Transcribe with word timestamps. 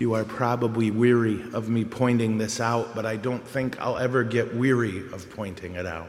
You 0.00 0.14
are 0.14 0.24
probably 0.24 0.90
weary 0.90 1.42
of 1.52 1.68
me 1.68 1.84
pointing 1.84 2.38
this 2.38 2.58
out, 2.58 2.94
but 2.94 3.04
I 3.04 3.16
don't 3.16 3.46
think 3.46 3.78
I'll 3.78 3.98
ever 3.98 4.24
get 4.24 4.56
weary 4.56 5.00
of 5.12 5.28
pointing 5.28 5.74
it 5.74 5.84
out. 5.84 6.08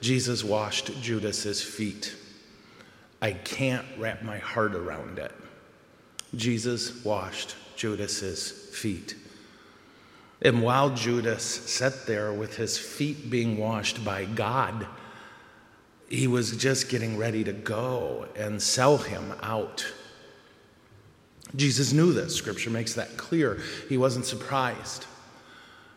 Jesus 0.00 0.42
washed 0.42 1.02
Judas's 1.02 1.62
feet. 1.62 2.16
I 3.20 3.32
can't 3.32 3.84
wrap 3.98 4.22
my 4.22 4.38
heart 4.38 4.74
around 4.74 5.18
it. 5.18 5.32
Jesus 6.34 7.04
washed 7.04 7.56
Judas's 7.76 8.50
feet. 8.74 9.16
And 10.40 10.62
while 10.62 10.88
Judas 10.88 11.44
sat 11.44 12.06
there 12.06 12.32
with 12.32 12.56
his 12.56 12.78
feet 12.78 13.28
being 13.28 13.58
washed 13.58 14.02
by 14.02 14.24
God, 14.24 14.86
he 16.08 16.26
was 16.26 16.56
just 16.56 16.88
getting 16.88 17.18
ready 17.18 17.44
to 17.44 17.52
go 17.52 18.28
and 18.34 18.62
sell 18.62 18.96
him 18.96 19.34
out. 19.42 19.84
Jesus 21.56 21.92
knew 21.92 22.12
this. 22.12 22.34
Scripture 22.34 22.70
makes 22.70 22.94
that 22.94 23.16
clear. 23.16 23.60
He 23.88 23.96
wasn't 23.96 24.26
surprised. 24.26 25.06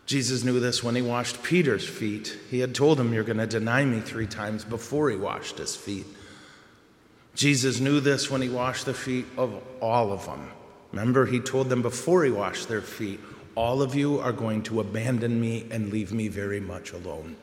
Jesus 0.05 0.43
knew 0.43 0.59
this 0.59 0.83
when 0.83 0.95
he 0.95 1.01
washed 1.01 1.43
Peter's 1.43 1.87
feet. 1.87 2.37
He 2.49 2.59
had 2.59 2.75
told 2.75 2.99
him, 2.99 3.13
You're 3.13 3.23
going 3.23 3.37
to 3.37 3.47
deny 3.47 3.85
me 3.85 3.99
three 3.99 4.27
times 4.27 4.65
before 4.65 5.09
he 5.09 5.15
washed 5.15 5.57
his 5.57 5.75
feet. 5.75 6.05
Jesus 7.35 7.79
knew 7.79 7.99
this 7.99 8.29
when 8.29 8.41
he 8.41 8.49
washed 8.49 8.85
the 8.85 8.93
feet 8.93 9.25
of 9.37 9.61
all 9.81 10.11
of 10.11 10.25
them. 10.25 10.51
Remember, 10.91 11.25
he 11.25 11.39
told 11.39 11.69
them 11.69 11.81
before 11.81 12.23
he 12.23 12.31
washed 12.31 12.67
their 12.67 12.81
feet, 12.81 13.19
All 13.55 13.81
of 13.81 13.95
you 13.95 14.19
are 14.19 14.33
going 14.33 14.61
to 14.63 14.79
abandon 14.79 15.39
me 15.39 15.65
and 15.71 15.91
leave 15.91 16.11
me 16.11 16.27
very 16.27 16.59
much 16.59 16.91
alone. 16.91 17.35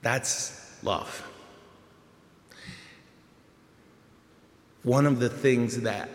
That's 0.00 0.82
love. 0.82 1.28
One 4.82 5.06
of 5.06 5.20
the 5.20 5.28
things 5.28 5.82
that 5.82 6.08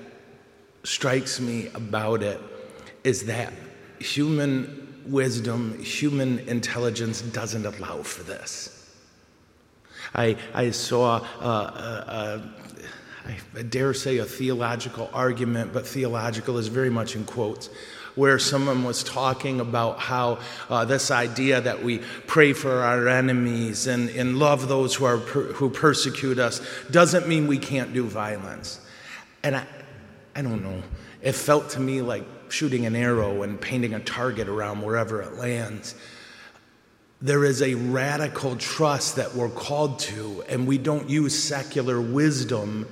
strikes 0.84 1.39
me 1.39 1.70
about 1.73 2.21
it 2.23 2.39
is 3.03 3.25
that 3.25 3.53
human 4.00 5.02
wisdom, 5.05 5.81
human 5.81 6.39
intelligence 6.39 7.22
doesn't 7.22 7.66
allow 7.66 8.03
for 8.03 8.23
this. 8.23 8.73
I, 10.14 10.38
I 10.53 10.72
saw, 10.72 11.25
uh, 11.39 11.44
uh, 11.44 12.03
uh, 12.08 12.41
I 13.56 13.61
dare 13.64 13.94
say, 13.94 14.17
a 14.17 14.25
theological 14.25 15.09
argument, 15.13 15.73
but 15.73 15.86
theological 15.86 16.58
is 16.58 16.67
very 16.67 16.89
much 16.89 17.16
in 17.16 17.25
quotes, 17.25 17.69
where 18.17 18.39
someone 18.39 18.83
was 18.83 19.03
talking 19.03 19.59
about 19.59 19.99
how 19.99 20.39
uh, 20.69 20.83
this 20.83 21.11
idea 21.11 21.61
that 21.61 21.83
we 21.83 21.99
pray 22.25 22.51
for 22.51 22.81
our 22.81 23.07
enemies 23.07 23.85
and, 23.85 24.09
and 24.09 24.39
love 24.39 24.67
those 24.67 24.95
who, 24.95 25.05
are 25.05 25.19
per, 25.19 25.43
who 25.53 25.69
persecute 25.69 26.39
us 26.39 26.59
doesn't 26.89 27.27
mean 27.27 27.45
we 27.45 27.59
can't 27.59 27.93
do 27.93 28.03
violence. 28.03 28.81
And 29.43 29.55
I, 29.55 29.65
I 30.35 30.41
don't 30.41 30.63
know, 30.63 30.81
it 31.21 31.33
felt 31.33 31.69
to 31.71 31.79
me 31.79 32.01
like 32.01 32.25
shooting 32.49 32.88
an 32.88 32.95
arrow 32.95 33.43
and 33.43 33.61
painting 33.61 33.93
a 33.93 33.99
target 33.99 34.49
around 34.49 34.81
wherever 34.81 35.21
it 35.21 35.35
lands. 35.35 35.93
There 37.21 37.45
is 37.45 37.61
a 37.61 37.75
radical 37.75 38.55
trust 38.55 39.17
that 39.17 39.35
we're 39.35 39.49
called 39.49 39.99
to, 39.99 40.43
and 40.49 40.65
we 40.65 40.79
don't 40.79 41.07
use 41.07 41.38
secular 41.38 42.01
wisdom 42.01 42.88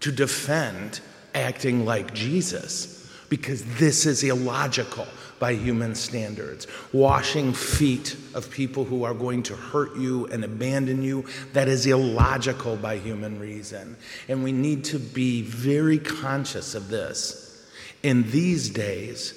to 0.00 0.12
defend 0.12 1.00
acting 1.34 1.86
like 1.86 2.12
Jesus 2.12 2.99
because 3.30 3.64
this 3.78 4.04
is 4.04 4.22
illogical 4.22 5.06
by 5.38 5.54
human 5.54 5.94
standards. 5.94 6.66
Washing 6.92 7.54
feet 7.54 8.14
of 8.34 8.50
people 8.50 8.84
who 8.84 9.04
are 9.04 9.14
going 9.14 9.42
to 9.44 9.56
hurt 9.56 9.96
you 9.96 10.26
and 10.26 10.44
abandon 10.44 11.02
you, 11.02 11.24
that 11.54 11.66
is 11.66 11.86
illogical 11.86 12.76
by 12.76 12.98
human 12.98 13.40
reason. 13.40 13.96
And 14.28 14.44
we 14.44 14.52
need 14.52 14.84
to 14.86 14.98
be 14.98 15.40
very 15.42 15.98
conscious 15.98 16.74
of 16.74 16.88
this 16.88 17.66
in 18.02 18.30
these 18.30 18.68
days 18.68 19.36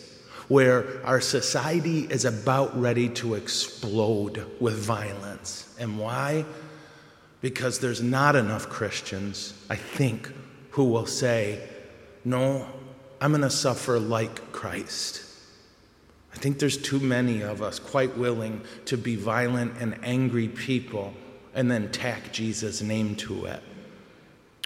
where 0.50 1.06
our 1.06 1.22
society 1.22 2.02
is 2.02 2.26
about 2.26 2.80
ready 2.80 3.08
to 3.10 3.36
explode 3.36 4.46
with 4.60 4.76
violence. 4.76 5.74
And 5.80 5.98
why? 5.98 6.46
Because 7.42 7.80
there's 7.80 8.02
not 8.02 8.36
enough 8.36 8.70
Christians, 8.70 9.54
I 9.70 9.76
think, 9.76 10.30
who 10.72 10.86
will 10.86 11.06
say, 11.06 11.62
No, 12.26 12.68
I'm 13.24 13.32
going 13.32 13.42
to 13.44 13.50
suffer 13.50 14.00
like 14.00 14.52
Christ. 14.52 15.24
I 16.34 16.38
think 16.40 16.60
there's 16.60 16.76
too 16.76 17.00
many 17.00 17.42
of 17.42 17.62
us 17.62 17.80
quite 17.80 18.18
willing 18.18 18.60
to 18.88 18.98
be 18.98 19.16
violent 19.16 19.78
and 19.80 19.98
angry 20.04 20.50
people 20.50 21.14
and 21.56 21.72
then 21.72 21.90
tack 21.90 22.34
Jesus' 22.34 22.82
name 22.82 23.16
to 23.16 23.46
it. 23.46 23.64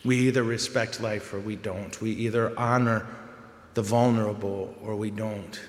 We 0.03 0.17
either 0.21 0.41
respect 0.41 0.99
life 0.99 1.35
or 1.35 1.39
we 1.39 1.55
don't. 1.55 2.01
We 2.01 2.09
either 2.13 2.57
honor 2.57 3.05
the 3.75 3.83
vulnerable 3.83 4.73
or 4.81 4.95
we 4.95 5.11
don't. 5.11 5.59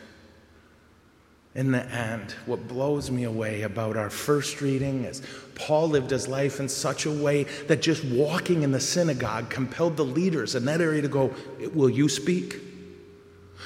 In 1.55 1.73
the 1.73 1.85
end, 1.85 2.33
what 2.47 2.69
blows 2.69 3.11
me 3.11 3.25
away 3.25 3.63
about 3.63 3.99
our 3.99 4.09
first 4.09 4.63
reading 4.63 5.05
is 5.05 5.21
Paul 5.55 5.91
lived 5.91 6.09
his 6.09 6.27
life 6.27 6.59
in 6.59 6.71
such 6.71 7.05
a 7.05 7.13
way 7.13 7.43
that 7.67 7.83
just 7.83 8.03
walking 8.05 8.63
in 8.63 8.73
the 8.73 8.81
synagogue 8.81 9.51
compelled 9.51 9.99
the 9.99 10.07
leaders 10.07 10.55
in 10.55 10.65
that 10.65 10.81
area 10.81 11.03
to 11.03 11.09
go, 11.09 11.35
Will 11.75 11.91
you 11.91 12.09
speak? 12.09 12.63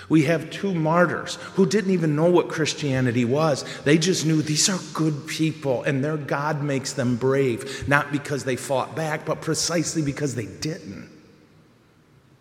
We 0.09 0.25
have 0.25 0.51
two 0.51 0.75
martyrs 0.75 1.37
who 1.55 1.67
didn't 1.67 1.93
even 1.93 2.17
know 2.17 2.31
what 2.31 2.49
Christianity 2.49 3.25
was. 3.25 3.65
They 3.83 3.99
just 3.99 4.27
knew 4.27 4.43
these 4.43 4.69
are 4.69 4.79
good 4.95 5.27
people 5.27 5.83
and 5.83 6.03
their 6.03 6.17
God 6.17 6.63
makes 6.63 6.93
them 6.93 7.17
brave, 7.17 7.87
not 7.89 8.13
because 8.13 8.45
they 8.45 8.57
fought 8.57 8.97
back, 8.97 9.25
but 9.25 9.41
precisely 9.41 10.03
because 10.03 10.35
they 10.35 10.47
didn't. 10.47 11.11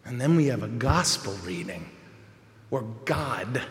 And 0.06 0.20
then 0.20 0.36
we 0.36 0.48
have 0.48 0.64
a 0.64 0.68
gospel 0.68 1.34
reading 1.46 1.90
where 2.70 2.84
God, 3.06 3.62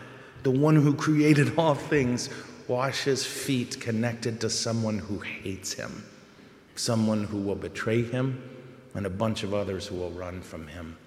the 0.43 0.51
one 0.51 0.75
who 0.75 0.93
created 0.93 1.57
all 1.57 1.75
things, 1.75 2.29
washes 2.67 3.25
feet 3.25 3.79
connected 3.81 4.39
to 4.41 4.49
someone 4.49 4.99
who 4.99 5.19
hates 5.19 5.73
him, 5.73 6.05
someone 6.75 7.23
who 7.25 7.37
will 7.37 7.55
betray 7.55 8.03
him, 8.03 8.41
and 8.93 9.05
a 9.05 9.09
bunch 9.09 9.43
of 9.43 9.53
others 9.53 9.87
who 9.87 9.95
will 9.95 10.11
run 10.11 10.41
from 10.41 10.67
him 10.67 10.97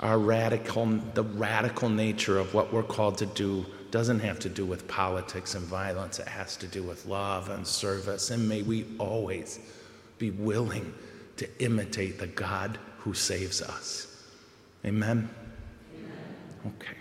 our 0.00 0.18
radical, 0.18 0.86
the 1.14 1.24
radical 1.24 1.88
nature 1.88 2.38
of 2.38 2.54
what 2.54 2.72
we're 2.72 2.82
called 2.82 3.18
to 3.18 3.26
do 3.26 3.66
doesn't 3.90 4.20
have 4.20 4.38
to 4.40 4.48
do 4.48 4.64
with 4.64 4.86
politics 4.86 5.54
and 5.54 5.64
violence. 5.64 6.18
It 6.18 6.28
has 6.28 6.56
to 6.58 6.66
do 6.66 6.82
with 6.82 7.06
love 7.06 7.48
and 7.48 7.66
service. 7.66 8.30
And 8.30 8.48
may 8.48 8.62
we 8.62 8.86
always 8.98 9.58
be 10.18 10.30
willing 10.30 10.94
to 11.36 11.48
imitate 11.64 12.18
the 12.18 12.26
God 12.26 12.78
who 12.98 13.14
saves 13.14 13.62
us. 13.62 14.24
Amen? 14.84 15.28
Amen. 15.94 16.12
Okay. 16.66 16.96